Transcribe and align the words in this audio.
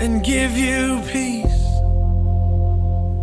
and 0.00 0.24
give 0.24 0.56
you 0.56 1.02
peace. 1.06 1.44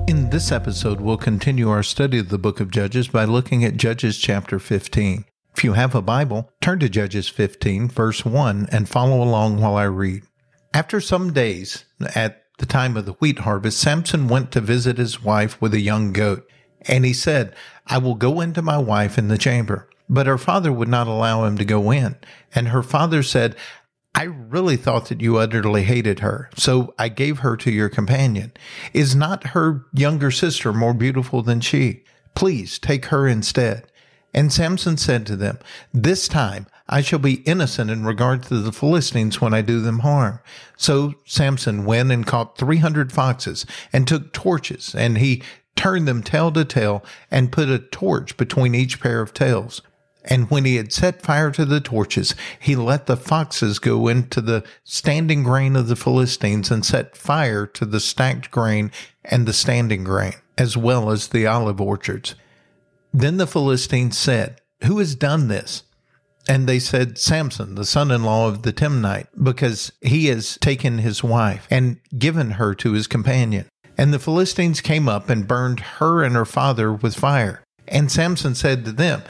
In 0.07 0.29
this 0.29 0.51
episode, 0.51 1.01
we'll 1.01 1.17
continue 1.17 1.69
our 1.69 1.83
study 1.83 2.19
of 2.19 2.29
the 2.29 2.37
book 2.37 2.59
of 2.59 2.69
Judges 2.69 3.07
by 3.07 3.25
looking 3.25 3.65
at 3.65 3.77
Judges 3.77 4.17
chapter 4.19 4.59
15. 4.59 5.25
If 5.55 5.63
you 5.63 5.73
have 5.73 5.95
a 5.95 6.03
Bible, 6.03 6.51
turn 6.61 6.77
to 6.79 6.87
Judges 6.87 7.27
15, 7.27 7.87
verse 7.89 8.23
1, 8.23 8.69
and 8.71 8.87
follow 8.87 9.23
along 9.23 9.59
while 9.59 9.75
I 9.75 9.85
read. 9.85 10.23
After 10.71 11.01
some 11.01 11.33
days, 11.33 11.85
at 12.13 12.43
the 12.59 12.67
time 12.67 12.95
of 12.95 13.07
the 13.07 13.13
wheat 13.13 13.39
harvest, 13.39 13.79
Samson 13.79 14.27
went 14.27 14.51
to 14.51 14.61
visit 14.61 14.99
his 14.99 15.23
wife 15.23 15.59
with 15.59 15.73
a 15.73 15.79
young 15.79 16.13
goat. 16.13 16.47
And 16.81 17.05
he 17.05 17.13
said, 17.13 17.55
I 17.87 17.97
will 17.97 18.15
go 18.15 18.39
into 18.39 18.61
my 18.61 18.77
wife 18.77 19.17
in 19.17 19.29
the 19.29 19.37
chamber. 19.39 19.89
But 20.09 20.27
her 20.27 20.37
father 20.37 20.71
would 20.71 20.87
not 20.87 21.07
allow 21.07 21.43
him 21.43 21.57
to 21.57 21.65
go 21.65 21.91
in. 21.91 22.15
And 22.55 22.69
her 22.69 22.83
father 22.83 23.23
said, 23.23 23.55
I 24.17 24.23
really 24.23 24.77
thought 24.77 25.09
that 25.09 25.21
you 25.21 25.37
utterly 25.37 25.83
hated 25.83 26.21
her, 26.21 26.49
so 26.57 26.95
I 26.97 27.07
gave 27.07 27.39
her 27.39 27.55
to 27.57 27.69
your 27.69 27.87
companion. 27.87 28.51
Is 28.91 29.15
not 29.15 29.49
her 29.49 29.85
younger 29.93 30.31
sister 30.31 30.73
more 30.73 30.95
beautiful 30.95 31.43
than 31.43 31.61
she? 31.61 32.03
Please 32.33 32.79
take 32.79 33.05
her 33.05 33.27
instead. 33.27 33.85
And 34.33 34.51
Samson 34.51 34.97
said 34.97 35.27
to 35.27 35.35
them, 35.35 35.59
This 35.93 36.27
time 36.27 36.65
I 36.89 37.01
shall 37.01 37.19
be 37.19 37.43
innocent 37.43 37.91
in 37.91 38.05
regard 38.05 38.41
to 38.43 38.57
the 38.57 38.71
Philistines 38.71 39.39
when 39.39 39.53
I 39.53 39.61
do 39.61 39.81
them 39.81 39.99
harm. 39.99 40.39
So 40.77 41.13
Samson 41.25 41.85
went 41.85 42.11
and 42.11 42.25
caught 42.25 42.57
three 42.57 42.77
hundred 42.77 43.11
foxes 43.11 43.67
and 43.93 44.07
took 44.07 44.33
torches, 44.33 44.95
and 44.95 45.19
he 45.19 45.43
turned 45.75 46.07
them 46.07 46.23
tail 46.23 46.51
to 46.53 46.65
tail 46.65 47.05
and 47.29 47.51
put 47.51 47.69
a 47.69 47.77
torch 47.77 48.35
between 48.35 48.73
each 48.73 48.99
pair 48.99 49.21
of 49.21 49.35
tails. 49.35 49.83
And 50.27 50.49
when 50.51 50.65
he 50.65 50.75
had 50.75 50.91
set 50.91 51.21
fire 51.21 51.51
to 51.51 51.65
the 51.65 51.79
torches, 51.79 52.35
he 52.59 52.75
let 52.75 53.05
the 53.05 53.15
foxes 53.15 53.79
go 53.79 54.09
into 54.09 54.41
the 54.41 54.63
standing 54.83 55.41
grain 55.41 55.75
of 55.75 55.87
the 55.87 55.95
Philistines 55.95 56.69
and 56.69 56.85
set 56.85 57.15
fire 57.15 57.65
to 57.65 57.85
the 57.85 58.01
stacked 58.01 58.51
grain 58.51 58.91
and 59.23 59.45
the 59.45 59.53
standing 59.53 60.03
grain, 60.03 60.33
as 60.57 60.75
well 60.75 61.09
as 61.09 61.29
the 61.29 61.47
olive 61.47 61.79
orchards. 61.79 62.35
Then 63.13 63.37
the 63.37 63.47
Philistines 63.47 64.17
said, 64.17 64.59
Who 64.83 64.99
has 64.99 65.15
done 65.15 65.47
this? 65.47 65.83
And 66.49 66.67
they 66.67 66.79
said, 66.79 67.17
Samson, 67.17 67.75
the 67.75 67.85
son 67.85 68.11
in 68.11 68.23
law 68.23 68.47
of 68.47 68.63
the 68.63 68.73
Timnite, 68.73 69.27
because 69.41 69.91
he 70.01 70.27
has 70.27 70.57
taken 70.57 70.99
his 70.99 71.23
wife 71.23 71.67
and 71.69 71.99
given 72.17 72.51
her 72.51 72.73
to 72.75 72.93
his 72.93 73.07
companion. 73.07 73.65
And 73.97 74.13
the 74.13 74.19
Philistines 74.19 74.79
came 74.79 75.09
up 75.09 75.29
and 75.29 75.47
burned 75.47 75.79
her 75.79 76.23
and 76.23 76.35
her 76.35 76.45
father 76.45 76.93
with 76.93 77.15
fire. 77.15 77.63
And 77.87 78.11
Samson 78.11 78.53
said 78.53 78.85
to 78.85 78.91
them, 78.91 79.23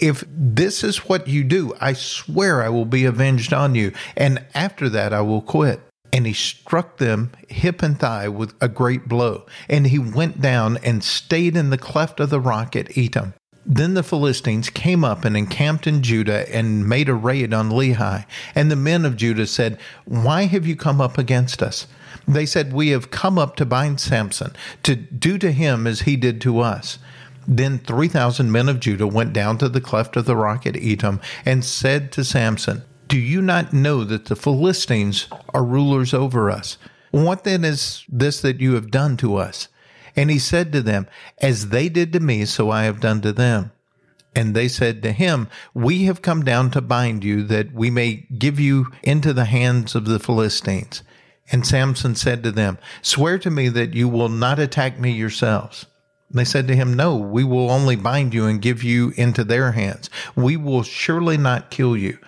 If 0.00 0.24
this 0.28 0.82
is 0.82 1.08
what 1.08 1.28
you 1.28 1.44
do, 1.44 1.74
I 1.80 1.92
swear 1.92 2.62
I 2.62 2.68
will 2.68 2.84
be 2.84 3.04
avenged 3.04 3.52
on 3.52 3.74
you, 3.74 3.92
and 4.16 4.44
after 4.54 4.88
that 4.88 5.12
I 5.12 5.20
will 5.20 5.42
quit. 5.42 5.80
And 6.12 6.26
he 6.26 6.34
struck 6.34 6.98
them 6.98 7.32
hip 7.48 7.82
and 7.82 7.98
thigh 7.98 8.28
with 8.28 8.54
a 8.60 8.68
great 8.68 9.08
blow, 9.08 9.46
and 9.68 9.86
he 9.86 9.98
went 9.98 10.40
down 10.40 10.76
and 10.78 11.02
stayed 11.02 11.56
in 11.56 11.70
the 11.70 11.78
cleft 11.78 12.20
of 12.20 12.30
the 12.30 12.40
rock 12.40 12.76
at 12.76 12.88
Etam. 12.88 13.32
Then 13.64 13.94
the 13.94 14.02
Philistines 14.02 14.70
came 14.70 15.04
up 15.04 15.24
and 15.24 15.36
encamped 15.36 15.86
in 15.86 16.02
Judah 16.02 16.52
and 16.54 16.88
made 16.88 17.08
a 17.08 17.14
raid 17.14 17.54
on 17.54 17.70
Lehi. 17.70 18.26
And 18.54 18.70
the 18.70 18.76
men 18.76 19.04
of 19.04 19.16
Judah 19.16 19.46
said, 19.46 19.78
Why 20.04 20.44
have 20.46 20.66
you 20.66 20.74
come 20.74 21.00
up 21.00 21.16
against 21.16 21.62
us? 21.62 21.86
They 22.26 22.46
said, 22.46 22.72
We 22.72 22.88
have 22.88 23.10
come 23.10 23.38
up 23.38 23.56
to 23.56 23.64
bind 23.64 24.00
Samson, 24.00 24.52
to 24.82 24.96
do 24.96 25.38
to 25.38 25.52
him 25.52 25.86
as 25.86 26.02
he 26.02 26.16
did 26.16 26.40
to 26.42 26.60
us. 26.60 26.98
Then 27.46 27.78
3,000 27.78 28.52
men 28.52 28.68
of 28.68 28.80
Judah 28.80 29.06
went 29.06 29.32
down 29.32 29.58
to 29.58 29.68
the 29.68 29.80
cleft 29.80 30.16
of 30.16 30.26
the 30.26 30.36
rock 30.36 30.66
at 30.66 30.74
Etam 30.74 31.20
and 31.44 31.64
said 31.64 32.12
to 32.12 32.24
Samson, 32.24 32.82
Do 33.08 33.18
you 33.18 33.42
not 33.42 33.72
know 33.72 34.04
that 34.04 34.26
the 34.26 34.36
Philistines 34.36 35.28
are 35.52 35.64
rulers 35.64 36.14
over 36.14 36.50
us? 36.50 36.78
What 37.10 37.44
then 37.44 37.64
is 37.64 38.04
this 38.08 38.40
that 38.40 38.60
you 38.60 38.74
have 38.74 38.90
done 38.90 39.16
to 39.18 39.36
us? 39.36 39.68
And 40.16 40.30
he 40.30 40.38
said 40.38 40.72
to 40.72 40.82
them, 40.82 41.06
As 41.38 41.68
they 41.68 41.88
did 41.88 42.12
to 42.12 42.20
me, 42.20 42.44
so 42.44 42.70
I 42.70 42.84
have 42.84 43.00
done 43.00 43.20
to 43.22 43.32
them. 43.32 43.72
And 44.34 44.54
they 44.54 44.68
said 44.68 45.02
to 45.02 45.12
him, 45.12 45.48
We 45.74 46.04
have 46.04 46.22
come 46.22 46.42
down 46.42 46.70
to 46.70 46.80
bind 46.80 47.22
you, 47.22 47.42
that 47.44 47.72
we 47.72 47.90
may 47.90 48.26
give 48.38 48.58
you 48.58 48.86
into 49.02 49.32
the 49.32 49.44
hands 49.44 49.94
of 49.94 50.06
the 50.06 50.18
Philistines. 50.18 51.02
And 51.50 51.66
Samson 51.66 52.14
said 52.14 52.42
to 52.42 52.50
them, 52.50 52.78
Swear 53.02 53.38
to 53.38 53.50
me 53.50 53.68
that 53.68 53.94
you 53.94 54.08
will 54.08 54.30
not 54.30 54.58
attack 54.58 54.98
me 54.98 55.10
yourselves. 55.10 55.86
They 56.32 56.44
said 56.44 56.66
to 56.68 56.76
him, 56.76 56.94
No, 56.94 57.16
we 57.16 57.44
will 57.44 57.70
only 57.70 57.96
bind 57.96 58.32
you 58.32 58.46
and 58.46 58.62
give 58.62 58.82
you 58.82 59.12
into 59.16 59.44
their 59.44 59.72
hands. 59.72 60.08
We 60.34 60.56
will 60.56 60.82
surely 60.82 61.36
not 61.36 61.70
kill 61.70 61.96
you. 61.96 62.18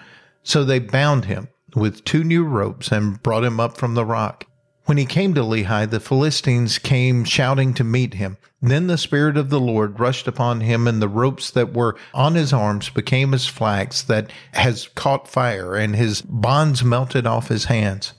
So 0.42 0.62
they 0.64 0.78
bound 0.78 1.24
him 1.24 1.48
with 1.74 2.04
two 2.04 2.22
new 2.22 2.44
ropes 2.44 2.92
and 2.92 3.22
brought 3.22 3.44
him 3.44 3.58
up 3.58 3.76
from 3.76 3.94
the 3.94 4.04
rock. 4.04 4.46
When 4.86 4.98
he 4.98 5.06
came 5.06 5.32
to 5.34 5.40
Lehi, 5.40 5.88
the 5.88 5.98
Philistines 5.98 6.78
came 6.78 7.24
shouting 7.24 7.72
to 7.74 7.84
meet 7.84 8.14
him. 8.14 8.36
Then 8.60 8.86
the 8.86 8.98
Spirit 8.98 9.38
of 9.38 9.48
the 9.48 9.60
Lord 9.60 9.98
rushed 9.98 10.28
upon 10.28 10.60
him, 10.60 10.86
and 10.86 11.00
the 11.00 11.08
ropes 11.08 11.50
that 11.50 11.72
were 11.72 11.96
on 12.12 12.34
his 12.34 12.52
arms 12.52 12.90
became 12.90 13.32
as 13.32 13.46
flax 13.46 14.02
that 14.02 14.30
has 14.52 14.88
caught 14.88 15.26
fire, 15.26 15.74
and 15.74 15.96
his 15.96 16.20
bonds 16.20 16.84
melted 16.84 17.26
off 17.26 17.48
his 17.48 17.64
hands. 17.66 18.12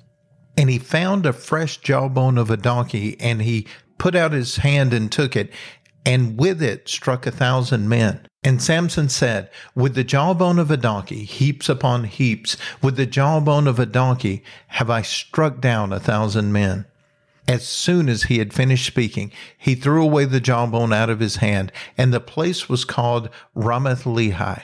And 0.57 0.69
he 0.69 0.79
found 0.79 1.25
a 1.25 1.33
fresh 1.33 1.77
jawbone 1.77 2.39
of 2.39 2.49
a 2.49 2.57
donkey, 2.57 3.15
and 3.19 3.43
he 3.43 3.67
put 3.97 4.15
out 4.15 4.31
his 4.31 4.57
hand 4.57 4.93
and 4.93 5.11
took 5.11 5.35
it, 5.35 5.51
and 6.05 6.37
with 6.37 6.61
it 6.61 6.87
struck 6.87 7.25
a 7.25 7.31
thousand 7.31 7.89
men. 7.89 8.27
And 8.43 8.61
Samson 8.61 9.09
said, 9.09 9.49
With 9.73 9.95
the 9.95 10.03
jawbone 10.03 10.59
of 10.59 10.69
a 10.69 10.77
donkey, 10.77 11.23
heaps 11.23 11.67
upon 11.67 12.03
heaps, 12.03 12.57
with 12.81 12.95
the 12.95 13.07
jawbone 13.07 13.67
of 13.67 13.79
a 13.79 13.87
donkey, 13.87 14.43
have 14.67 14.89
I 14.89 15.01
struck 15.01 15.59
down 15.59 15.91
a 15.91 15.99
thousand 15.99 16.53
men. 16.53 16.85
As 17.47 17.67
soon 17.67 18.07
as 18.07 18.23
he 18.23 18.37
had 18.39 18.53
finished 18.53 18.85
speaking, 18.85 19.31
he 19.57 19.75
threw 19.75 20.03
away 20.03 20.25
the 20.25 20.39
jawbone 20.39 20.93
out 20.93 21.09
of 21.09 21.19
his 21.19 21.37
hand, 21.37 21.71
and 21.97 22.13
the 22.13 22.19
place 22.19 22.69
was 22.69 22.85
called 22.85 23.29
Ramath 23.55 24.03
Lehi. 24.03 24.61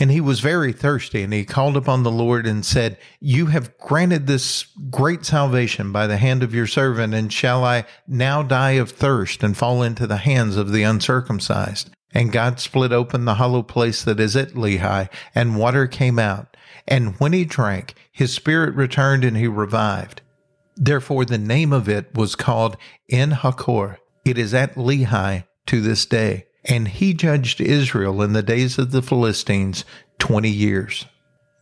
And 0.00 0.10
he 0.10 0.22
was 0.22 0.40
very 0.40 0.72
thirsty, 0.72 1.22
and 1.22 1.30
he 1.30 1.44
called 1.44 1.76
upon 1.76 2.02
the 2.02 2.10
Lord 2.10 2.46
and 2.46 2.64
said, 2.64 2.96
You 3.20 3.46
have 3.46 3.76
granted 3.76 4.26
this 4.26 4.64
great 4.88 5.26
salvation 5.26 5.92
by 5.92 6.06
the 6.06 6.16
hand 6.16 6.42
of 6.42 6.54
your 6.54 6.66
servant, 6.66 7.12
and 7.12 7.30
shall 7.30 7.62
I 7.62 7.84
now 8.08 8.42
die 8.42 8.72
of 8.72 8.90
thirst 8.90 9.42
and 9.42 9.54
fall 9.54 9.82
into 9.82 10.06
the 10.06 10.16
hands 10.16 10.56
of 10.56 10.72
the 10.72 10.84
uncircumcised? 10.84 11.90
And 12.12 12.32
God 12.32 12.58
split 12.58 12.92
open 12.92 13.26
the 13.26 13.34
hollow 13.34 13.62
place 13.62 14.02
that 14.02 14.18
is 14.18 14.36
at 14.36 14.54
Lehi, 14.54 15.10
and 15.34 15.58
water 15.58 15.86
came 15.86 16.18
out. 16.18 16.56
And 16.88 17.14
when 17.20 17.34
he 17.34 17.44
drank, 17.44 17.94
his 18.10 18.32
spirit 18.32 18.74
returned 18.74 19.22
and 19.22 19.36
he 19.36 19.48
revived. 19.48 20.22
Therefore, 20.76 21.26
the 21.26 21.36
name 21.36 21.74
of 21.74 21.90
it 21.90 22.14
was 22.14 22.34
called 22.34 22.78
En 23.10 23.32
Hakkore. 23.32 23.98
It 24.24 24.38
is 24.38 24.54
at 24.54 24.76
Lehi 24.76 25.44
to 25.66 25.80
this 25.82 26.06
day. 26.06 26.46
And 26.64 26.88
he 26.88 27.14
judged 27.14 27.60
Israel 27.60 28.22
in 28.22 28.32
the 28.32 28.42
days 28.42 28.78
of 28.78 28.90
the 28.90 29.02
Philistines 29.02 29.84
20 30.18 30.48
years. 30.48 31.06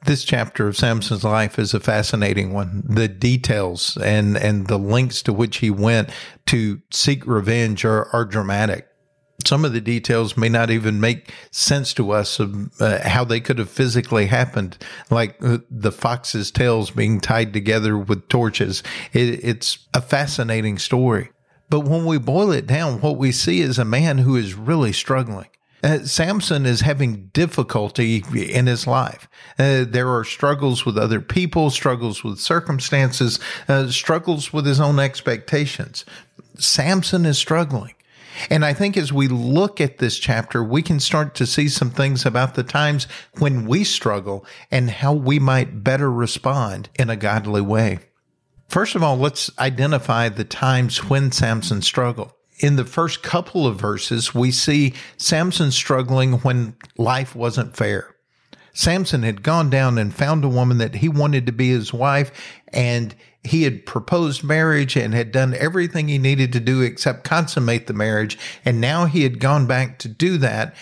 This 0.04 0.25
chapter 0.25 0.69
of 0.69 0.76
Samson's 0.76 1.25
life 1.25 1.59
is 1.59 1.75
a 1.75 1.81
fascinating 1.81 2.53
one. 2.53 2.84
The 2.88 3.08
details 3.08 3.97
and, 3.97 4.37
and 4.37 4.69
the 4.69 4.78
lengths 4.78 5.22
to 5.22 5.32
which 5.32 5.58
he 5.58 5.70
went 5.70 6.11
to 6.46 6.81
seek 6.90 7.26
revenge 7.26 7.84
are, 7.84 8.08
are 8.12 8.25
dramatic. 8.25 8.87
Some 9.44 9.64
of 9.64 9.72
the 9.72 9.81
details 9.81 10.37
may 10.37 10.49
not 10.49 10.70
even 10.70 11.00
make 11.00 11.32
sense 11.52 11.94
to 11.94 12.11
us 12.11 12.40
of 12.40 12.81
uh, 12.81 13.08
how 13.08 13.25
they 13.25 13.40
could 13.40 13.58
have 13.58 13.70
physically 13.70 14.26
happened, 14.26 14.76
like 15.11 15.37
uh, 15.43 15.58
the 15.70 15.93
fox's 15.93 16.50
tails 16.50 16.90
being 16.90 17.20
tied 17.20 17.52
together 17.52 17.96
with 17.96 18.28
torches. 18.28 18.82
It, 19.12 19.44
it's 19.44 19.87
a 19.94 20.00
fascinating 20.00 20.78
story. 20.78 21.31
But 21.70 21.81
when 21.81 22.05
we 22.05 22.19
boil 22.19 22.50
it 22.53 22.67
down, 22.67 23.00
what 23.00 23.17
we 23.17 23.32
see 23.32 23.61
is 23.61 23.79
a 23.79 23.85
man 23.85 24.19
who 24.19 24.37
is 24.37 24.55
really 24.55 24.93
struggling. 24.93 25.49
Uh, 25.82 26.00
Samson 26.00 26.67
is 26.67 26.81
having 26.81 27.26
difficulty 27.29 28.25
in 28.35 28.67
his 28.67 28.87
life. 28.87 29.29
Uh, 29.59 29.85
there 29.87 30.09
are 30.09 30.25
struggles 30.25 30.85
with 30.85 30.99
other 30.99 31.20
people, 31.20 31.70
struggles 31.70 32.25
with 32.25 32.41
circumstances, 32.41 33.38
uh, 33.69 33.88
struggles 33.88 34.53
with 34.53 34.67
his 34.67 34.81
own 34.81 34.99
expectations. 34.99 36.05
Samson 36.59 37.25
is 37.25 37.38
struggling. 37.38 37.94
And 38.50 38.65
I 38.65 38.73
think 38.73 38.97
as 38.97 39.12
we 39.12 39.29
look 39.29 39.81
at 39.81 39.99
this 39.99 40.19
chapter, 40.19 40.62
we 40.62 40.82
can 40.82 41.00
start 41.00 41.35
to 41.37 41.47
see 41.47 41.69
some 41.69 41.91
things 41.91 42.25
about 42.25 42.55
the 42.55 42.62
times 42.62 43.06
when 43.38 43.67
we 43.67 43.85
struggle 43.85 44.44
and 44.70 44.91
how 44.91 45.12
we 45.12 45.38
might 45.38 45.82
better 45.85 46.11
respond 46.11 46.88
in 46.99 47.11
a 47.11 47.17
godly 47.17 47.61
way. 47.61 47.99
First 48.69 48.94
of 48.94 49.03
all, 49.03 49.17
let's 49.17 49.50
identify 49.59 50.29
the 50.29 50.44
times 50.44 51.09
when 51.09 51.32
Samson 51.32 51.81
struggled. 51.81 52.32
In 52.59 52.76
the 52.76 52.85
first 52.85 53.23
couple 53.23 53.67
of 53.67 53.81
verses, 53.81 54.35
we 54.35 54.50
see 54.50 54.94
Samson 55.17 55.70
struggling 55.70 56.35
when 56.41 56.76
life 56.99 57.35
wasn't 57.35 57.76
fair. 57.76 58.15
Samson 58.75 59.23
had 59.23 59.43
gone 59.43 59.70
down 59.70 59.97
and 59.97 60.15
found 60.15 60.44
a 60.44 60.49
woman 60.49 60.79
that 60.79 60.97
he 60.97 61.09
wanted 61.09 61.47
to 61.47 61.53
be 61.53 61.70
his 61.70 61.93
wife, 61.93 62.31
and 62.69 63.15
he 63.43 63.62
had 63.62 63.87
proposed 63.87 64.44
marriage 64.44 64.97
and 64.97 65.15
had 65.15 65.32
done 65.32 65.55
everything 65.55 66.09
he 66.09 66.19
needed 66.19 66.53
to 66.53 66.61
do 66.61 66.82
except 66.82 67.25
consummate 67.25 67.87
the 67.87 67.94
marriage. 67.94 68.38
And 68.65 68.81
now 68.81 69.06
he 69.06 69.23
had 69.23 69.41
gone 69.41 69.67
back 69.67 69.99
to 70.00 70.09
do 70.09 70.37
that, 70.38 70.76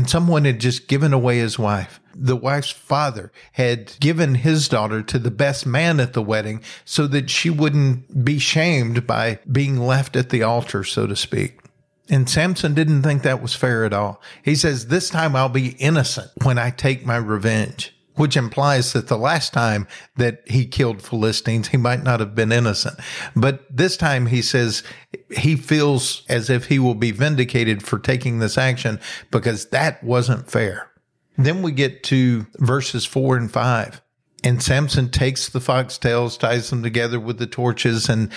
and 0.00 0.08
someone 0.08 0.46
had 0.46 0.58
just 0.58 0.88
given 0.88 1.12
away 1.12 1.36
his 1.36 1.58
wife. 1.58 2.00
The 2.14 2.34
wife's 2.34 2.70
father 2.70 3.30
had 3.52 4.00
given 4.00 4.34
his 4.34 4.66
daughter 4.66 5.02
to 5.02 5.18
the 5.18 5.30
best 5.30 5.66
man 5.66 6.00
at 6.00 6.14
the 6.14 6.22
wedding 6.22 6.62
so 6.86 7.06
that 7.08 7.28
she 7.28 7.50
wouldn't 7.50 8.24
be 8.24 8.38
shamed 8.38 9.06
by 9.06 9.40
being 9.52 9.76
left 9.78 10.16
at 10.16 10.30
the 10.30 10.42
altar, 10.42 10.84
so 10.84 11.06
to 11.06 11.14
speak. 11.14 11.60
And 12.08 12.30
Samson 12.30 12.72
didn't 12.72 13.02
think 13.02 13.24
that 13.24 13.42
was 13.42 13.54
fair 13.54 13.84
at 13.84 13.92
all. 13.92 14.22
He 14.42 14.54
says, 14.54 14.86
This 14.86 15.10
time 15.10 15.36
I'll 15.36 15.50
be 15.50 15.76
innocent 15.78 16.30
when 16.44 16.56
I 16.56 16.70
take 16.70 17.04
my 17.04 17.18
revenge, 17.18 17.94
which 18.20 18.36
implies 18.36 18.92
that 18.92 19.08
the 19.08 19.16
last 19.16 19.54
time 19.54 19.88
that 20.16 20.42
he 20.46 20.66
killed 20.66 21.00
Philistines, 21.00 21.68
he 21.68 21.78
might 21.78 22.02
not 22.02 22.20
have 22.20 22.34
been 22.34 22.52
innocent. 22.52 23.00
But 23.34 23.64
this 23.74 23.96
time 23.96 24.26
he 24.26 24.42
says 24.42 24.82
he 25.30 25.56
feels 25.56 26.22
as 26.28 26.50
if 26.50 26.66
he 26.66 26.78
will 26.78 26.94
be 26.94 27.12
vindicated 27.12 27.82
for 27.82 27.98
taking 27.98 28.38
this 28.38 28.58
action 28.58 29.00
because 29.30 29.70
that 29.70 30.04
wasn't 30.04 30.50
fair. 30.50 30.90
Then 31.38 31.62
we 31.62 31.72
get 31.72 32.02
to 32.04 32.46
verses 32.58 33.06
four 33.06 33.38
and 33.38 33.50
five. 33.50 34.02
And 34.44 34.62
Samson 34.62 35.10
takes 35.10 35.48
the 35.48 35.58
foxtails, 35.58 36.38
ties 36.38 36.68
them 36.68 36.82
together 36.82 37.18
with 37.18 37.38
the 37.38 37.46
torches, 37.46 38.10
and 38.10 38.30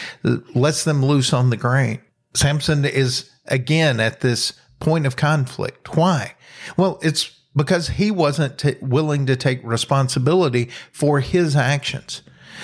lets 0.56 0.86
them 0.86 1.04
loose 1.04 1.34
on 1.34 1.50
the 1.50 1.58
grain. 1.58 2.00
Samson 2.34 2.86
is 2.86 3.30
again 3.48 4.00
at 4.00 4.22
this 4.22 4.54
point 4.80 5.06
of 5.06 5.18
conflict. 5.18 5.98
Why? 5.98 6.36
Well, 6.78 7.00
it's 7.02 7.38
because 7.56 7.90
he 7.90 8.12
wasn't 8.12 8.58
t- 8.58 8.76
willing 8.82 9.26
to 9.26 9.36
take 9.36 9.64
responsibility 9.64 10.70
for 10.92 11.20
his 11.20 11.56
actions. 11.56 12.22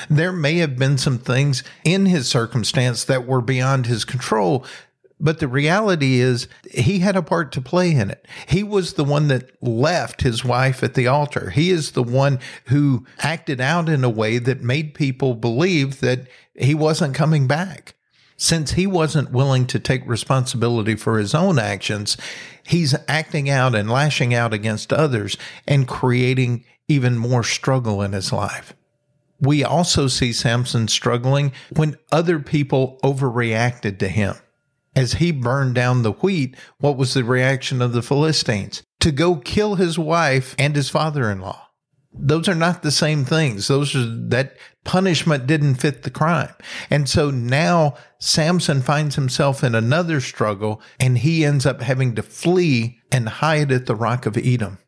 There 0.10 0.32
may 0.32 0.56
have 0.58 0.78
been 0.78 0.98
some 0.98 1.18
things 1.18 1.64
in 1.84 2.06
his 2.06 2.28
circumstance 2.28 3.04
that 3.06 3.28
were 3.28 3.42
beyond 3.42 3.86
his 3.86 4.06
control, 4.06 4.66
but 5.20 5.40
the 5.40 5.48
reality 5.48 6.20
is 6.20 6.48
he 6.72 7.00
had 7.00 7.16
a 7.16 7.22
part 7.22 7.52
to 7.54 7.62
play 7.62 7.92
in 7.92 8.10
it. 8.10 8.26
He 8.48 8.64
was 8.64 8.94
the 8.94 9.04
one 9.04 9.28
that 9.28 9.52
left 9.62 10.22
his 10.22 10.46
wife 10.46 10.82
at 10.84 10.94
the 10.94 11.08
altar. 11.08 11.50
He 11.50 11.72
is 11.72 11.92
the 11.92 12.04
one 12.04 12.40
who 12.66 13.06
acted 13.20 13.60
out 13.60 13.90
in 13.90 14.04
a 14.04 14.10
way 14.10 14.38
that 14.38 14.62
made 14.62 14.94
people 14.94 15.34
believe 15.36 16.00
that 16.00 16.28
he 16.56 16.74
wasn't 16.74 17.16
coming 17.16 17.48
back. 17.48 17.96
Since 18.42 18.72
he 18.72 18.88
wasn't 18.88 19.32
willing 19.32 19.68
to 19.68 19.82
take 19.82 20.08
responsibility 20.08 20.96
for 20.96 21.20
his 21.20 21.36
own 21.36 21.60
actions, 21.60 22.16
he's 22.66 22.96
acting 23.06 23.50
out 23.50 23.76
and 23.76 23.90
lashing 23.90 24.34
out 24.34 24.54
against 24.54 24.94
others 24.94 25.38
and 25.68 25.86
creating 25.86 26.64
even 26.88 27.18
more 27.18 27.44
struggle 27.44 28.02
in 28.02 28.14
his 28.14 28.32
life. 28.32 28.74
We 29.42 29.66
also 29.66 30.08
see 30.08 30.32
Samson 30.32 30.88
struggling 30.88 31.52
when 31.76 31.98
other 32.14 32.40
people 32.40 32.98
overreacted 33.04 34.00
to 34.00 34.08
him. 34.08 34.36
As 34.96 35.16
he 35.16 35.34
burned 35.34 35.76
down 35.76 36.04
the 36.04 36.14
wheat, 36.14 36.56
what 36.80 36.96
was 36.96 37.14
the 37.14 37.26
reaction 37.26 37.82
of 37.82 37.92
the 37.92 38.02
Philistines? 38.02 38.84
To 39.02 39.12
go 39.12 39.36
kill 39.36 39.76
his 39.76 40.00
wife 40.00 40.56
and 40.58 40.78
his 40.78 40.90
father 40.90 41.30
in 41.30 41.42
law. 41.42 41.69
Those 42.12 42.50
are 42.50 42.56
not 42.56 42.82
the 42.82 42.92
same 42.92 43.24
things. 43.24 43.68
Those 43.68 43.96
are 43.96 44.06
that 44.30 44.58
punishment 44.84 45.46
didn't 45.46 45.76
fit 45.76 46.04
the 46.04 46.10
crime. 46.10 46.54
And 46.90 47.08
so 47.08 47.30
now 47.30 47.96
Samson 48.20 48.82
finds 48.82 49.16
himself 49.16 49.64
in 49.64 49.76
another 49.76 50.20
struggle 50.20 50.82
and 51.00 51.20
he 51.20 51.46
ends 51.46 51.66
up 51.66 51.82
having 51.82 52.16
to 52.16 52.24
flee 52.24 53.00
and 53.12 53.30
hide 53.30 53.72
at 53.72 53.86
the 53.86 53.96
rock 53.96 54.26
of 54.26 54.38
Edom. 54.38 54.80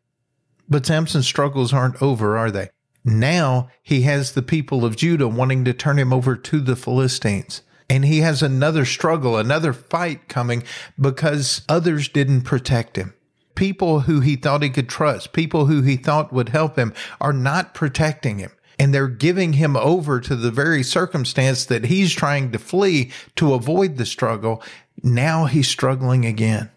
But 0.68 0.86
Samson's 0.86 1.26
struggles 1.26 1.72
aren't 1.72 2.02
over, 2.02 2.36
are 2.36 2.50
they? 2.50 2.70
Now 3.04 3.68
he 3.82 4.02
has 4.02 4.32
the 4.32 4.42
people 4.42 4.84
of 4.84 4.96
Judah 4.96 5.28
wanting 5.28 5.64
to 5.64 5.72
turn 5.72 5.98
him 5.98 6.12
over 6.12 6.36
to 6.36 6.60
the 6.60 6.76
Philistines. 6.76 7.62
And 7.88 8.04
he 8.04 8.20
has 8.20 8.42
another 8.42 8.84
struggle, 8.84 9.36
another 9.36 9.72
fight 9.72 10.28
coming 10.28 10.64
because 10.98 11.62
others 11.68 12.08
didn't 12.08 12.42
protect 12.42 12.96
him. 12.96 13.14
People 13.54 14.00
who 14.00 14.20
he 14.20 14.36
thought 14.36 14.62
he 14.62 14.70
could 14.70 14.88
trust, 14.88 15.32
people 15.32 15.66
who 15.66 15.82
he 15.82 15.96
thought 15.96 16.32
would 16.32 16.48
help 16.50 16.76
him, 16.76 16.94
are 17.20 17.32
not 17.32 17.74
protecting 17.74 18.38
him. 18.38 18.52
And 18.78 18.92
they're 18.92 19.08
giving 19.08 19.52
him 19.54 19.76
over 19.76 20.20
to 20.20 20.34
the 20.34 20.50
very 20.50 20.82
circumstance 20.82 21.64
that 21.66 21.84
he's 21.84 22.12
trying 22.12 22.50
to 22.52 22.58
flee 22.58 23.12
to 23.36 23.54
avoid 23.54 23.96
the 23.96 24.06
struggle. 24.06 24.62
Now 25.02 25.44
he's 25.44 25.68
struggling 25.68 26.24
again. 26.24 26.70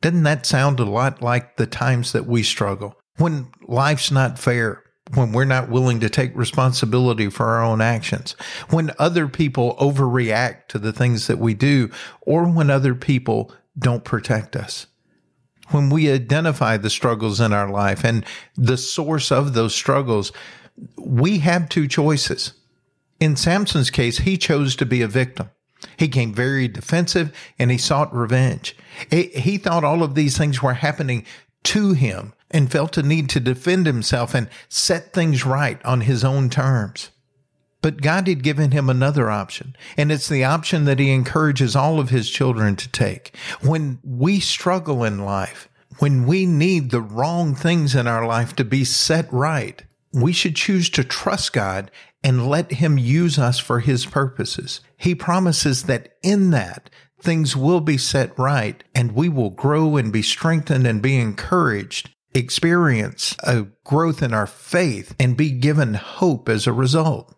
Doesn't 0.00 0.22
that 0.22 0.46
sound 0.46 0.80
a 0.80 0.84
lot 0.84 1.22
like 1.22 1.56
the 1.56 1.66
times 1.66 2.12
that 2.12 2.26
we 2.26 2.42
struggle? 2.42 2.96
When 3.18 3.48
life's 3.66 4.10
not 4.10 4.38
fair, 4.38 4.82
when 5.14 5.32
we're 5.32 5.44
not 5.44 5.68
willing 5.68 6.00
to 6.00 6.08
take 6.08 6.34
responsibility 6.36 7.28
for 7.28 7.46
our 7.46 7.62
own 7.62 7.80
actions, 7.80 8.32
when 8.70 8.92
other 8.98 9.28
people 9.28 9.76
overreact 9.76 10.68
to 10.68 10.78
the 10.78 10.92
things 10.92 11.26
that 11.26 11.38
we 11.38 11.54
do, 11.54 11.90
or 12.22 12.48
when 12.48 12.70
other 12.70 12.94
people 12.94 13.52
don't 13.78 14.04
protect 14.04 14.56
us. 14.56 14.86
When 15.68 15.90
we 15.90 16.10
identify 16.10 16.76
the 16.76 16.90
struggles 16.90 17.40
in 17.40 17.52
our 17.52 17.70
life 17.70 18.04
and 18.04 18.24
the 18.56 18.76
source 18.76 19.30
of 19.32 19.54
those 19.54 19.74
struggles, 19.74 20.32
we 20.96 21.38
have 21.38 21.68
two 21.68 21.86
choices. 21.88 22.54
In 23.20 23.36
Samson's 23.36 23.90
case, 23.90 24.18
he 24.18 24.36
chose 24.36 24.74
to 24.76 24.86
be 24.86 25.00
a 25.02 25.08
victim. 25.08 25.50
He 25.96 26.06
became 26.06 26.34
very 26.34 26.66
defensive 26.68 27.32
and 27.58 27.70
he 27.70 27.78
sought 27.78 28.14
revenge. 28.14 28.76
He 29.10 29.56
thought 29.58 29.84
all 29.84 30.02
of 30.02 30.14
these 30.14 30.36
things 30.36 30.62
were 30.62 30.74
happening 30.74 31.24
to 31.64 31.92
him 31.92 32.34
and 32.50 32.70
felt 32.70 32.96
a 32.96 33.02
need 33.02 33.28
to 33.30 33.40
defend 33.40 33.86
himself 33.86 34.34
and 34.34 34.48
set 34.68 35.12
things 35.12 35.46
right 35.46 35.82
on 35.84 36.02
his 36.02 36.24
own 36.24 36.50
terms. 36.50 37.10
But 37.82 38.00
God 38.00 38.28
had 38.28 38.42
given 38.42 38.70
him 38.70 38.88
another 38.88 39.30
option, 39.30 39.76
and 39.96 40.10
it's 40.10 40.28
the 40.28 40.44
option 40.44 40.84
that 40.84 41.00
he 41.00 41.10
encourages 41.10 41.76
all 41.76 41.98
of 41.98 42.10
his 42.10 42.30
children 42.30 42.76
to 42.76 42.88
take. 42.88 43.36
When 43.60 43.98
we 44.04 44.40
struggle 44.40 45.04
in 45.04 45.24
life, 45.24 45.68
when 45.98 46.26
we 46.26 46.46
need 46.46 46.90
the 46.90 47.00
wrong 47.00 47.54
things 47.54 47.94
in 47.94 48.06
our 48.06 48.26
life 48.26 48.56
to 48.56 48.64
be 48.64 48.84
set 48.84 49.30
right, 49.32 49.82
we 50.12 50.32
should 50.32 50.56
choose 50.56 50.88
to 50.90 51.04
trust 51.04 51.52
God 51.52 51.90
and 52.22 52.46
let 52.48 52.72
him 52.72 52.98
use 52.98 53.38
us 53.38 53.58
for 53.58 53.80
his 53.80 54.06
purposes. 54.06 54.80
He 54.96 55.14
promises 55.14 55.84
that 55.84 56.16
in 56.22 56.50
that, 56.50 56.88
things 57.20 57.56
will 57.56 57.80
be 57.80 57.98
set 57.98 58.36
right 58.38 58.82
and 58.94 59.12
we 59.12 59.28
will 59.28 59.50
grow 59.50 59.96
and 59.96 60.12
be 60.12 60.22
strengthened 60.22 60.86
and 60.86 61.00
be 61.00 61.18
encouraged 61.18 62.10
experience 62.34 63.36
a 63.42 63.66
growth 63.84 64.22
in 64.22 64.32
our 64.32 64.46
faith 64.46 65.14
and 65.20 65.36
be 65.36 65.50
given 65.50 65.94
hope 65.94 66.48
as 66.48 66.66
a 66.66 66.72
result. 66.72 67.34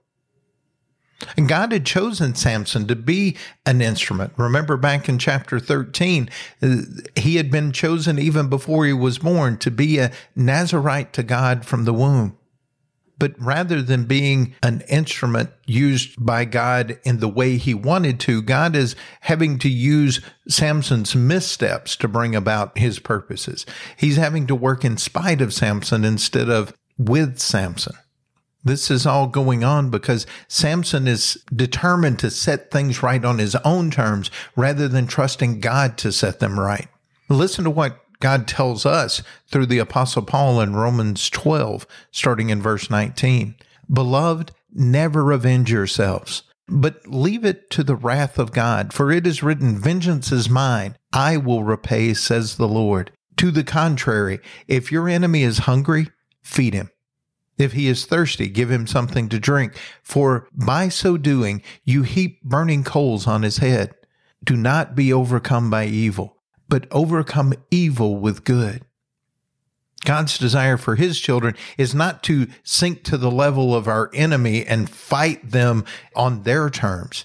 And 1.37 1.49
God 1.49 1.73
had 1.73 1.87
chosen 1.87 2.35
Samson 2.35 2.87
to 2.88 2.97
be 2.97 3.37
an 3.64 3.80
instrument. 3.80 4.33
Remember 4.37 4.76
back 4.76 5.09
in 5.09 5.18
chapter 5.18 5.59
13, 5.59 6.28
uh, 6.62 6.76
he 7.16 7.37
had 7.37 7.50
been 7.50 7.73
chosen 7.73 8.18
even 8.18 8.49
before 8.49 8.85
he 8.85 8.92
was 8.92 9.18
born 9.18 9.59
to 9.59 9.71
be 9.71 9.99
a 9.99 10.12
Nazarite 10.37 11.12
to 11.14 11.23
God 11.23 11.64
from 11.64 11.85
the 11.85 11.94
womb. 11.94 12.37
But 13.16 13.35
rather 13.38 13.80
than 13.80 14.04
being 14.04 14.54
an 14.62 14.83
instrument 14.88 15.50
used 15.66 16.14
by 16.25 16.44
God 16.44 16.99
in 17.04 17.21
the 17.21 17.28
way 17.28 17.56
he 17.56 17.73
wanted 17.73 18.18
to, 18.21 18.42
God 18.42 18.75
is 18.75 18.97
having 19.21 19.59
to 19.61 19.68
use 19.68 20.21
Samson's 20.49 21.14
missteps 21.14 21.94
to 21.97 22.09
bring 22.09 22.35
about 22.35 22.76
his 22.76 22.99
purposes. 22.99 23.64
He's 23.97 24.16
having 24.16 24.49
to 24.49 24.54
work 24.56 24.85
in 24.85 24.97
spite 24.97 25.40
of 25.40 25.54
Samson 25.54 26.04
instead 26.04 26.50
of 26.50 26.75
with 26.99 27.38
Samson. 27.38 27.94
This 28.64 28.90
is 28.90 29.06
all 29.06 29.26
going 29.26 29.62
on 29.62 29.90
because 29.90 30.26
Samson 30.49 31.06
is 31.06 31.42
determined 31.54 32.18
to 32.21 32.30
set 32.30 32.71
things 32.71 33.02
right 33.02 33.23
on 33.25 33.38
his 33.38 33.54
own 33.56 33.90
terms 33.90 34.30
rather 34.56 34.88
than 34.88 35.06
trusting 35.06 35.61
God 35.61 35.99
to 35.99 36.11
set 36.11 36.40
them 36.40 36.59
right. 36.59 36.88
Listen 37.28 37.64
to 37.64 37.71
what 37.71 38.00
God 38.21 38.49
tells 38.49 38.87
us 38.87 39.23
through 39.49 39.66
the 39.66 39.78
Apostle 39.78 40.23
Paul 40.23 40.61
in 40.61 40.75
Romans 40.75 41.28
12, 41.28 41.87
starting 42.11 42.49
in 42.49 42.62
verse 42.62 42.88
19. 42.88 43.54
Beloved, 43.92 44.52
never 44.73 45.30
avenge 45.30 45.71
yourselves, 45.71 46.42
but 46.66 47.06
leave 47.06 47.44
it 47.44 47.68
to 47.71 47.85
the 47.85 47.97
wrath 47.97 48.38
of 48.38 48.52
God, 48.52 48.94
for 48.94 49.12
it 49.12 49.26
is 49.26 49.42
written, 49.42 49.78
Vengeance 49.78 50.33
is 50.33 50.49
mine, 50.49 50.97
I 51.12 51.37
will 51.37 51.64
repay, 51.64 52.14
says 52.14 52.56
the 52.56 52.68
Lord. 52.68 53.12
To 53.37 53.50
the 53.50 53.64
contrary, 53.64 54.40
if 54.68 54.90
your 54.90 55.06
enemy 55.06 55.42
is 55.42 55.59
hungry, 55.59 56.09
feed 56.42 56.73
him. 56.73 56.90
If 57.56 57.73
he 57.73 57.87
is 57.87 58.06
thirsty, 58.06 58.49
give 58.49 58.70
him 58.70 58.87
something 58.87 59.28
to 59.28 59.38
drink, 59.38 59.76
for 60.02 60.49
by 60.52 60.88
so 60.88 61.16
doing 61.16 61.62
you 61.84 62.02
heap 62.02 62.42
burning 62.42 62.84
coals 62.84 63.26
on 63.26 63.42
his 63.42 63.58
head. 63.58 63.94
Do 64.42 64.56
not 64.56 64.94
be 64.94 65.12
overcome 65.12 65.70
by 65.70 65.87
evil 65.87 66.34
but 66.68 66.87
overcome 66.90 67.54
evil 67.70 68.16
with 68.16 68.44
good. 68.44 68.84
God's 70.04 70.37
desire 70.37 70.76
for 70.76 70.96
his 70.96 71.18
children 71.18 71.56
is 71.78 71.94
not 71.94 72.23
to 72.25 72.49
sink 72.62 73.04
to 73.04 73.16
the 73.16 73.30
level 73.30 73.75
of 73.75 73.88
our 73.88 74.11
enemy 74.12 74.66
and 74.66 74.90
fight 74.90 75.50
them 75.50 75.84
on 76.14 76.42
their 76.42 76.68
terms. 76.68 77.25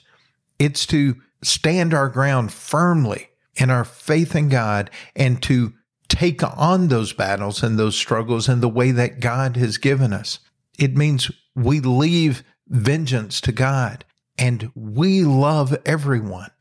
It's 0.57 0.85
to 0.87 1.15
stand 1.43 1.93
our 1.93 2.09
ground 2.09 2.53
firmly 2.53 3.29
in 3.55 3.69
our 3.69 3.83
faith 3.83 4.35
in 4.35 4.49
God 4.49 4.89
and 5.15 5.41
to 5.43 5.73
take 6.19 6.43
on 6.43 6.89
those 6.89 7.13
battles 7.13 7.63
and 7.63 7.79
those 7.79 7.95
struggles 7.95 8.49
in 8.49 8.59
the 8.59 8.67
way 8.67 8.91
that 8.91 9.21
God 9.21 9.55
has 9.55 9.77
given 9.77 10.11
us. 10.11 10.39
It 10.77 10.97
means 10.97 11.31
we 11.55 11.79
leave 11.79 12.43
vengeance 12.67 13.39
to 13.39 13.53
God 13.53 14.03
and 14.37 14.69
we 14.75 15.23
love 15.23 15.77
everyone. 15.85 16.51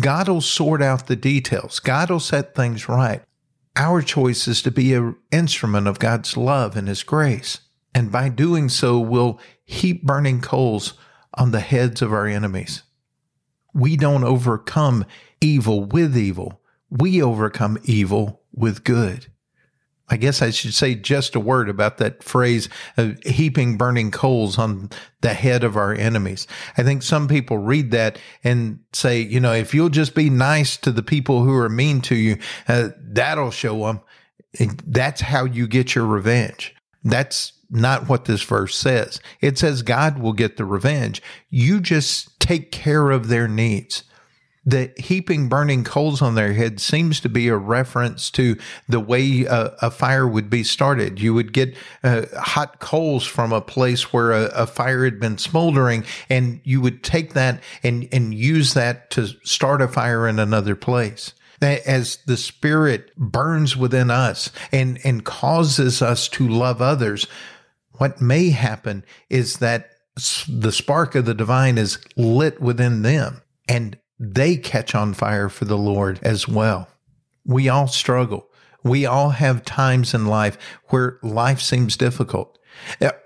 God 0.00 0.28
will 0.28 0.40
sort 0.40 0.80
out 0.80 1.08
the 1.08 1.16
details. 1.16 1.80
God 1.80 2.08
will 2.08 2.20
set 2.20 2.54
things 2.54 2.88
right. 2.88 3.22
Our 3.74 4.00
choice 4.00 4.46
is 4.46 4.62
to 4.62 4.70
be 4.70 4.94
an 4.94 5.16
instrument 5.32 5.88
of 5.88 5.98
God's 5.98 6.36
love 6.36 6.76
and 6.76 6.86
His 6.86 7.02
grace. 7.02 7.62
And 7.92 8.12
by 8.12 8.28
doing 8.28 8.68
so, 8.68 9.00
we'll 9.00 9.40
heap 9.64 10.04
burning 10.04 10.40
coals 10.40 10.94
on 11.34 11.50
the 11.50 11.58
heads 11.58 12.00
of 12.00 12.12
our 12.12 12.26
enemies. 12.28 12.84
We 13.74 13.96
don't 13.96 14.22
overcome 14.22 15.04
evil 15.40 15.82
with 15.82 16.16
evil. 16.16 16.60
We 16.90 17.20
overcome 17.20 17.78
evil 17.84 18.39
with 18.60 18.84
good. 18.84 19.26
I 20.10 20.16
guess 20.16 20.42
I 20.42 20.50
should 20.50 20.74
say 20.74 20.96
just 20.96 21.36
a 21.36 21.40
word 21.40 21.68
about 21.68 21.98
that 21.98 22.24
phrase 22.24 22.68
of 22.96 23.22
heaping 23.22 23.76
burning 23.76 24.10
coals 24.10 24.58
on 24.58 24.90
the 25.20 25.32
head 25.32 25.62
of 25.62 25.76
our 25.76 25.94
enemies. 25.94 26.48
I 26.76 26.82
think 26.82 27.02
some 27.02 27.28
people 27.28 27.58
read 27.58 27.92
that 27.92 28.18
and 28.42 28.80
say, 28.92 29.20
you 29.20 29.38
know, 29.38 29.52
if 29.52 29.72
you'll 29.72 29.88
just 29.88 30.16
be 30.16 30.28
nice 30.28 30.76
to 30.78 30.90
the 30.90 31.04
people 31.04 31.44
who 31.44 31.54
are 31.54 31.68
mean 31.68 32.00
to 32.02 32.16
you, 32.16 32.38
uh, 32.66 32.88
that'll 33.00 33.52
show 33.52 33.86
them. 33.86 34.00
That's 34.84 35.20
how 35.20 35.44
you 35.44 35.68
get 35.68 35.94
your 35.94 36.06
revenge. 36.06 36.74
That's 37.04 37.52
not 37.70 38.08
what 38.08 38.24
this 38.24 38.42
verse 38.42 38.74
says. 38.74 39.20
It 39.40 39.58
says 39.58 39.82
God 39.82 40.18
will 40.18 40.32
get 40.32 40.56
the 40.56 40.64
revenge. 40.64 41.22
You 41.50 41.80
just 41.80 42.40
take 42.40 42.72
care 42.72 43.12
of 43.12 43.28
their 43.28 43.46
needs 43.46 44.02
the 44.64 44.92
heaping 44.98 45.48
burning 45.48 45.84
coals 45.84 46.20
on 46.20 46.34
their 46.34 46.52
head 46.52 46.80
seems 46.80 47.18
to 47.20 47.28
be 47.30 47.48
a 47.48 47.56
reference 47.56 48.30
to 48.32 48.56
the 48.88 49.00
way 49.00 49.44
a, 49.44 49.74
a 49.80 49.90
fire 49.90 50.28
would 50.28 50.50
be 50.50 50.62
started. 50.62 51.18
You 51.18 51.32
would 51.32 51.52
get 51.54 51.74
uh, 52.04 52.26
hot 52.38 52.78
coals 52.78 53.24
from 53.24 53.52
a 53.52 53.62
place 53.62 54.12
where 54.12 54.32
a, 54.32 54.44
a, 54.48 54.66
fire 54.66 55.04
had 55.04 55.18
been 55.18 55.38
smoldering, 55.38 56.04
and 56.28 56.60
you 56.62 56.82
would 56.82 57.02
take 57.02 57.32
that 57.32 57.62
and, 57.82 58.06
and 58.12 58.34
use 58.34 58.74
that 58.74 59.10
to 59.12 59.28
start 59.44 59.80
a 59.80 59.88
fire 59.88 60.28
in 60.28 60.38
another 60.38 60.76
place. 60.76 61.32
As 61.62 62.18
the 62.26 62.36
Spirit 62.36 63.14
burns 63.16 63.76
within 63.76 64.10
us 64.10 64.50
and, 64.72 64.98
and 65.04 65.24
causes 65.24 66.00
us 66.00 66.28
to 66.28 66.48
love 66.48 66.80
others, 66.80 67.26
what 67.92 68.20
may 68.20 68.50
happen 68.50 69.04
is 69.28 69.58
that 69.58 69.90
the 70.48 70.72
spark 70.72 71.14
of 71.14 71.24
the 71.24 71.34
divine 71.34 71.78
is 71.78 71.98
lit 72.16 72.60
within 72.60 73.02
them. 73.02 73.42
And 73.68 73.98
they 74.22 74.56
catch 74.56 74.94
on 74.94 75.14
fire 75.14 75.48
for 75.48 75.64
the 75.64 75.78
Lord 75.78 76.20
as 76.22 76.46
well. 76.46 76.88
We 77.46 77.70
all 77.70 77.88
struggle. 77.88 78.46
We 78.84 79.06
all 79.06 79.30
have 79.30 79.64
times 79.64 80.12
in 80.12 80.26
life 80.26 80.58
where 80.88 81.18
life 81.22 81.60
seems 81.60 81.96
difficult. 81.96 82.58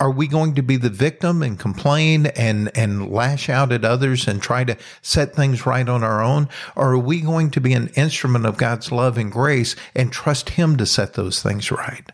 Are 0.00 0.10
we 0.10 0.26
going 0.26 0.54
to 0.54 0.62
be 0.62 0.76
the 0.76 0.90
victim 0.90 1.42
and 1.42 1.58
complain 1.58 2.26
and, 2.26 2.76
and 2.76 3.10
lash 3.10 3.48
out 3.48 3.72
at 3.72 3.84
others 3.84 4.26
and 4.26 4.40
try 4.40 4.64
to 4.64 4.76
set 5.02 5.34
things 5.34 5.66
right 5.66 5.88
on 5.88 6.02
our 6.02 6.22
own? 6.22 6.48
Or 6.76 6.92
are 6.92 6.98
we 6.98 7.20
going 7.20 7.50
to 7.52 7.60
be 7.60 7.72
an 7.72 7.88
instrument 7.88 8.46
of 8.46 8.56
God's 8.56 8.90
love 8.90 9.18
and 9.18 9.30
grace 9.30 9.76
and 9.94 10.12
trust 10.12 10.50
Him 10.50 10.76
to 10.76 10.86
set 10.86 11.14
those 11.14 11.42
things 11.42 11.70
right? 11.70 12.10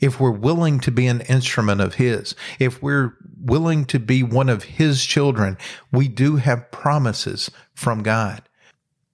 If 0.00 0.20
we're 0.20 0.30
willing 0.30 0.80
to 0.80 0.90
be 0.90 1.06
an 1.06 1.20
instrument 1.22 1.80
of 1.80 1.94
His, 1.94 2.34
if 2.58 2.82
we're 2.82 3.16
willing 3.40 3.84
to 3.86 3.98
be 3.98 4.22
one 4.22 4.48
of 4.48 4.64
His 4.64 5.04
children, 5.04 5.56
we 5.92 6.08
do 6.08 6.36
have 6.36 6.70
promises 6.70 7.50
from 7.74 8.02
God. 8.02 8.42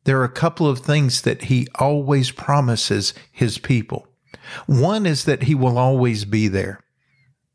There 0.05 0.21
are 0.21 0.25
a 0.25 0.29
couple 0.29 0.67
of 0.67 0.81
things 0.81 1.23
that 1.23 1.43
He 1.43 1.69
always 1.77 2.31
promises 2.31 3.15
His 3.31 3.59
people. 3.59 4.07
One 4.67 5.07
is 5.07 5.25
that 5.25 5.45
He 5.45 5.55
will 5.55 5.79
always 5.79 6.25
be 6.25 6.49
there. 6.49 6.81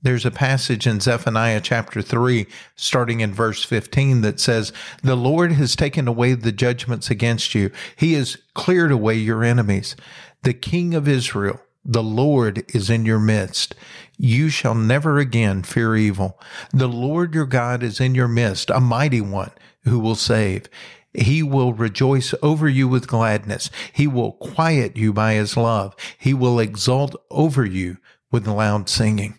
There's 0.02 0.26
a 0.26 0.32
passage 0.32 0.86
in 0.86 1.00
Zephaniah 1.00 1.62
chapter 1.62 2.00
3, 2.00 2.46
starting 2.76 3.22
in 3.22 3.34
verse 3.34 3.64
15, 3.64 4.22
that 4.22 4.40
says, 4.40 4.72
The 5.02 5.16
Lord 5.16 5.54
has 5.54 5.76
taken 5.76 6.08
away 6.08 6.34
the 6.34 6.52
judgments 6.52 7.10
against 7.10 7.56
you. 7.56 7.72
He 7.96 8.14
has 8.14 8.38
cleared 8.54 8.92
away 8.92 9.16
your 9.16 9.44
enemies. 9.44 9.96
The 10.44 10.54
King 10.54 10.94
of 10.94 11.08
Israel 11.08 11.60
the 11.86 12.04
Lord 12.04 12.66
is 12.74 12.90
in 12.90 13.06
your 13.06 13.20
midst. 13.20 13.76
You 14.18 14.50
shall 14.50 14.74
never 14.74 15.20
again 15.20 15.62
fear 15.62 15.96
evil. 15.96 16.40
The 16.74 16.88
Lord 16.88 17.36
your 17.36 17.46
God 17.46 17.84
is 17.84 18.00
in 18.02 18.16
your 18.16 18.28
midst, 18.28 18.70
a 18.72 18.80
mighty 18.80 19.22
one 19.22 19.52
who 19.84 20.00
will 20.00 20.16
save. 20.16 20.68
He 21.14 21.44
will 21.44 21.74
rejoice 21.74 22.34
over 22.42 22.68
you 22.68 22.88
with 22.88 23.08
gladness. 23.08 23.70
He 23.94 24.08
will 24.08 24.34
quiet 24.34 24.98
you 24.98 25.14
by 25.14 25.34
his 25.34 25.56
love. 25.56 25.96
He 26.18 26.34
will 26.34 26.60
exult 26.60 27.16
over 27.30 27.64
you 27.64 27.98
with 28.32 28.48
loud 28.48 28.90
singing. 28.90 29.36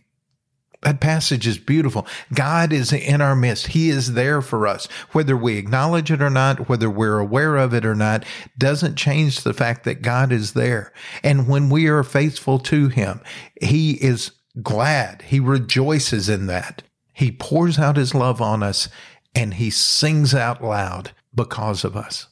That 0.87 1.00
passage 1.00 1.49
is 1.49 1.59
beautiful. 1.59 2.07
God 2.33 2.73
is 2.73 2.93
in 2.93 3.21
our 3.21 3.35
midst. 3.35 3.66
He 3.66 3.90
is 3.90 4.12
there 4.12 4.40
for 4.40 4.69
us. 4.69 4.87
Whether 5.11 5.37
we 5.37 5.57
acknowledge 5.57 6.12
it 6.12 6.23
or 6.23 6.31
not, 6.31 6.69
whether 6.69 6.88
we're 6.88 7.19
aware 7.19 7.57
of 7.57 7.75
it 7.75 7.85
or 7.85 7.97
not, 7.97 8.25
doesn't 8.57 8.95
change 8.95 9.40
the 9.40 9.52
fact 9.52 9.83
that 9.83 10.00
God 10.00 10.31
is 10.31 10.52
there. 10.52 10.93
And 11.25 11.49
when 11.49 11.71
we 11.71 11.88
are 11.88 12.05
faithful 12.05 12.61
to 12.61 12.87
Him, 12.87 13.21
He 13.61 13.95
is 13.95 14.31
glad. 14.62 15.23
He 15.23 15.40
rejoices 15.40 16.28
in 16.28 16.47
that. 16.47 16.85
He 17.12 17.33
pours 17.33 17.81
out 17.81 17.97
His 17.97 18.14
love 18.14 18.40
on 18.40 18.62
us 18.62 18.88
and 19.35 19.55
He 19.55 19.71
sings 19.71 20.37
out 20.37 20.62
loud 20.62 21.11
because 21.35 21.83
of 21.83 21.97
us. 21.97 22.28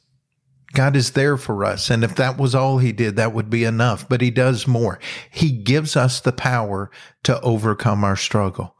God 0.75 0.95
is 0.95 1.11
there 1.11 1.37
for 1.37 1.63
us. 1.63 1.89
And 1.89 2.03
if 2.03 2.15
that 2.15 2.37
was 2.37 2.53
all 2.53 2.77
he 2.77 2.91
did, 2.91 3.15
that 3.15 3.33
would 3.33 3.49
be 3.49 3.63
enough. 3.63 4.07
But 4.07 4.21
he 4.21 4.29
does 4.29 4.67
more. 4.67 4.99
He 5.31 5.51
gives 5.51 5.95
us 5.95 6.19
the 6.19 6.33
power 6.33 6.91
to 7.23 7.39
overcome 7.41 8.03
our 8.03 8.17
struggle. 8.17 8.75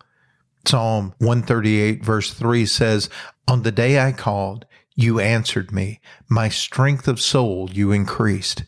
Psalm 0.67 1.13
138 1.19 2.03
verse 2.03 2.33
3 2.33 2.65
says, 2.65 3.09
On 3.47 3.63
the 3.63 3.71
day 3.71 3.99
I 3.99 4.11
called, 4.11 4.65
you 4.95 5.19
answered 5.19 5.71
me. 5.71 5.99
My 6.29 6.49
strength 6.49 7.07
of 7.07 7.21
soul 7.21 7.69
you 7.71 7.91
increased. 7.91 8.63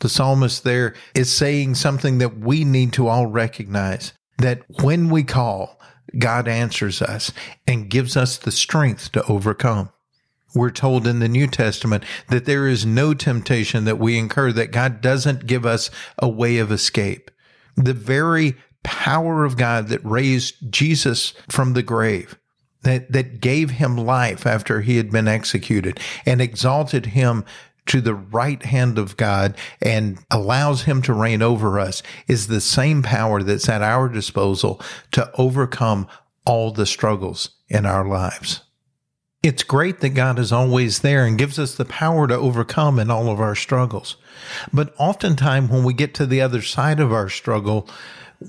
The 0.00 0.08
psalmist 0.08 0.64
there 0.64 0.94
is 1.14 1.30
saying 1.30 1.74
something 1.74 2.18
that 2.18 2.38
we 2.38 2.64
need 2.64 2.92
to 2.94 3.08
all 3.08 3.26
recognize 3.26 4.12
that 4.38 4.62
when 4.80 5.10
we 5.10 5.24
call, 5.24 5.78
God 6.18 6.48
answers 6.48 7.02
us 7.02 7.32
and 7.66 7.90
gives 7.90 8.16
us 8.16 8.38
the 8.38 8.50
strength 8.50 9.12
to 9.12 9.24
overcome. 9.26 9.90
We're 10.54 10.70
told 10.70 11.06
in 11.06 11.20
the 11.20 11.28
New 11.28 11.46
Testament 11.46 12.04
that 12.28 12.44
there 12.44 12.66
is 12.66 12.84
no 12.84 13.14
temptation 13.14 13.84
that 13.84 13.98
we 13.98 14.18
incur, 14.18 14.52
that 14.52 14.72
God 14.72 15.00
doesn't 15.00 15.46
give 15.46 15.64
us 15.64 15.90
a 16.18 16.28
way 16.28 16.58
of 16.58 16.72
escape. 16.72 17.30
The 17.76 17.94
very 17.94 18.56
power 18.82 19.44
of 19.44 19.56
God 19.56 19.88
that 19.88 20.04
raised 20.04 20.72
Jesus 20.72 21.34
from 21.48 21.74
the 21.74 21.82
grave, 21.82 22.38
that, 22.82 23.12
that 23.12 23.40
gave 23.40 23.70
him 23.70 23.96
life 23.96 24.46
after 24.46 24.80
he 24.80 24.96
had 24.96 25.10
been 25.10 25.28
executed 25.28 26.00
and 26.26 26.40
exalted 26.40 27.06
him 27.06 27.44
to 27.86 28.00
the 28.00 28.14
right 28.14 28.62
hand 28.62 28.98
of 28.98 29.16
God 29.16 29.56
and 29.82 30.18
allows 30.30 30.82
him 30.82 31.02
to 31.02 31.12
reign 31.12 31.42
over 31.42 31.80
us 31.80 32.02
is 32.28 32.46
the 32.46 32.60
same 32.60 33.02
power 33.02 33.42
that's 33.42 33.68
at 33.68 33.82
our 33.82 34.08
disposal 34.08 34.80
to 35.12 35.30
overcome 35.34 36.06
all 36.44 36.70
the 36.70 36.86
struggles 36.86 37.50
in 37.68 37.86
our 37.86 38.06
lives. 38.06 38.62
It's 39.42 39.62
great 39.62 40.00
that 40.00 40.10
God 40.10 40.38
is 40.38 40.52
always 40.52 40.98
there 40.98 41.24
and 41.24 41.38
gives 41.38 41.58
us 41.58 41.74
the 41.74 41.86
power 41.86 42.28
to 42.28 42.34
overcome 42.34 42.98
in 42.98 43.10
all 43.10 43.30
of 43.30 43.40
our 43.40 43.54
struggles. 43.54 44.16
But 44.70 44.94
oftentimes 44.98 45.70
when 45.70 45.82
we 45.82 45.94
get 45.94 46.12
to 46.14 46.26
the 46.26 46.42
other 46.42 46.60
side 46.60 47.00
of 47.00 47.10
our 47.10 47.30
struggle, 47.30 47.88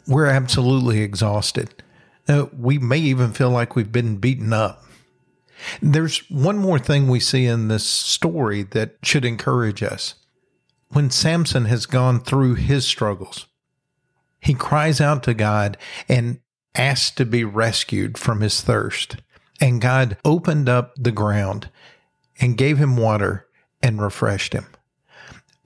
we're 0.05 0.25
absolutely 0.25 1.00
exhausted. 1.00 1.81
Uh, 2.27 2.48
we 2.57 2.77
may 2.77 2.98
even 2.98 3.31
feel 3.31 3.50
like 3.50 3.75
we've 3.75 3.91
been 3.91 4.17
beaten 4.17 4.51
up. 4.51 4.83
There's 5.81 6.29
one 6.29 6.57
more 6.57 6.79
thing 6.79 7.07
we 7.07 7.21
see 7.21 7.45
in 7.45 7.69
this 7.69 7.86
story 7.86 8.63
that 8.63 8.95
should 9.01 9.24
encourage 9.24 9.81
us. 9.81 10.15
When 10.89 11.10
Samson 11.10 11.65
has 11.65 11.86
gone 11.86 12.19
through 12.19 12.55
his 12.55 12.86
struggles, 12.86 13.48
he 14.41 14.53
cries 14.53 15.00
out 15.00 15.24
to 15.24 15.33
God 15.33 15.77
and 16.10 16.41
asks 16.75 17.12
to 17.12 17.25
be 17.25 17.45
rescued 17.45 18.17
from 18.17 18.41
his 18.41 18.62
thirst. 18.62 19.17
And 19.62 19.80
God 19.80 20.18
opened 20.25 20.68
up 20.68 20.96
the 20.98 21.12
ground 21.12 21.70
and 22.41 22.58
gave 22.58 22.80
him 22.80 22.98
water 22.98 23.46
and 23.82 24.01
refreshed 24.01 24.53
him. 24.53 24.65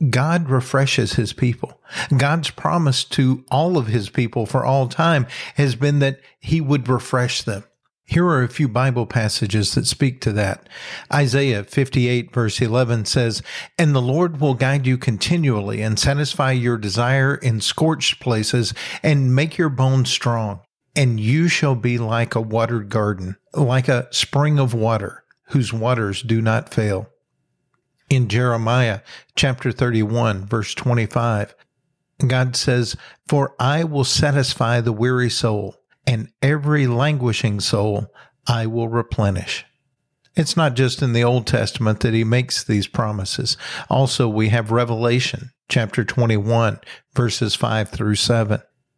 God 0.10 0.50
refreshes 0.50 1.14
his 1.14 1.32
people. 1.32 1.80
God's 2.16 2.50
promise 2.50 3.06
to 3.06 3.46
all 3.50 3.78
of 3.78 3.88
his 3.88 4.10
people 4.10 4.46
for 4.46 4.66
all 4.66 4.90
time 4.90 5.25
has 5.56 5.75
been 5.75 6.00
that 6.00 6.20
he 6.40 6.60
would 6.60 6.90
refresh 6.90 7.42
them. 7.44 7.64
Here 8.08 8.25
are 8.25 8.44
a 8.44 8.50
few 8.50 8.68
Bible 8.68 9.08
passages 9.08 9.74
that 9.74 9.88
speak 9.88 10.22
to 10.22 10.34
that. 10.34 10.70
Isaiah 11.12 11.64
58 11.64 12.32
verse 12.32 12.62
11 12.62 13.06
says, 13.06 13.42
And 13.80 13.96
the 13.96 14.02
Lord 14.02 14.40
will 14.40 14.54
guide 14.54 14.86
you 14.86 14.98
continually 14.98 15.82
and 15.82 15.98
satisfy 15.98 16.52
your 16.52 16.78
desire 16.78 17.36
in 17.36 17.62
scorched 17.62 18.20
places 18.20 18.75
and 19.02 19.34
make 19.34 19.58
your 19.58 19.70
bones 19.70 20.12
strong. 20.12 20.60
And 20.96 21.20
you 21.20 21.48
shall 21.48 21.75
be 21.75 21.98
like 21.98 22.36
a 22.36 22.42
watered 22.42 22.90
garden, 22.90 23.38
like 23.54 23.88
a 23.88 24.08
spring 24.12 24.60
of 24.60 24.74
water, 24.74 25.24
whose 25.50 25.74
waters 25.74 26.22
do 26.22 26.42
not 26.42 26.74
fail. 26.74 27.10
In 28.10 28.28
Jeremiah 28.28 29.02
chapter 29.36 29.72
31 29.72 30.46
verse 30.46 30.74
25, 30.74 31.56
God 32.28 32.56
says, 32.56 32.96
For 33.28 33.56
I 33.60 33.84
will 33.84 34.04
satisfy 34.04 34.80
the 34.80 34.94
weary 34.94 35.30
soul 35.30 35.75
and 36.08 36.30
every 36.42 36.88
languishing 36.88 37.60
soul 37.60 38.08
I 38.48 38.68
will 38.68 38.88
replenish. 38.88 39.66
It's 40.36 40.58
not 40.58 40.75
just 40.75 41.02
in 41.02 41.14
the 41.14 41.24
Old 41.24 41.48
Testament 41.48 42.02
that 42.02 42.14
he 42.14 42.24
makes 42.24 42.64
these 42.64 42.88
promises. 42.88 43.58
Also, 43.90 44.28
we 44.28 44.50
have 44.50 44.72
Revelation 44.72 45.52
chapter 45.70 46.04
21, 46.04 46.80
verses 47.14 47.56
5 47.56 47.90
through 47.90 48.16
7. 48.16 48.62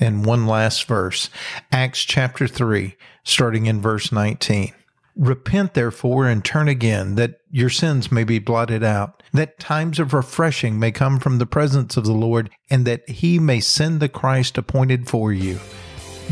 And 0.00 0.24
one 0.24 0.46
last 0.46 0.84
verse, 0.86 1.30
Acts 1.70 2.04
chapter 2.04 2.48
3, 2.48 2.96
starting 3.24 3.66
in 3.66 3.80
verse 3.80 4.10
19. 4.10 4.72
Repent 5.14 5.74
therefore 5.74 6.26
and 6.26 6.44
turn 6.44 6.68
again, 6.68 7.16
that 7.16 7.40
your 7.50 7.68
sins 7.68 8.10
may 8.10 8.24
be 8.24 8.38
blotted 8.38 8.82
out, 8.82 9.22
that 9.32 9.60
times 9.60 9.98
of 9.98 10.14
refreshing 10.14 10.78
may 10.78 10.90
come 10.90 11.20
from 11.20 11.38
the 11.38 11.46
presence 11.46 11.96
of 11.96 12.04
the 12.04 12.12
Lord, 12.12 12.50
and 12.70 12.86
that 12.86 13.08
he 13.08 13.38
may 13.38 13.60
send 13.60 14.00
the 14.00 14.08
Christ 14.08 14.56
appointed 14.56 15.08
for 15.08 15.32
you 15.32 15.60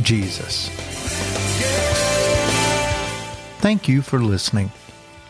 Jesus. 0.03 0.69
Thank 3.61 3.89
you 3.89 4.01
for 4.01 4.19
listening. 4.19 4.73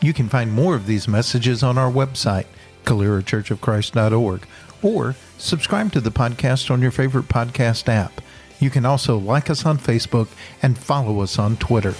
You 0.00 0.12
can 0.12 0.28
find 0.28 0.52
more 0.52 0.76
of 0.76 0.86
these 0.86 1.08
messages 1.08 1.62
on 1.62 1.76
our 1.76 1.90
website, 1.90 2.46
CaleraChurchOfChrist.org, 2.84 4.46
or 4.82 5.16
subscribe 5.38 5.92
to 5.92 6.00
the 6.00 6.10
podcast 6.10 6.70
on 6.70 6.82
your 6.82 6.90
favorite 6.90 7.28
podcast 7.28 7.88
app. 7.88 8.20
You 8.58 8.70
can 8.70 8.84
also 8.84 9.16
like 9.16 9.48
us 9.48 9.64
on 9.64 9.78
Facebook 9.78 10.28
and 10.62 10.78
follow 10.78 11.20
us 11.20 11.38
on 11.38 11.56
Twitter. 11.56 11.94